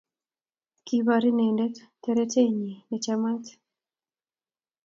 [0.85, 3.45] Kibor indenet teret nyii nechamat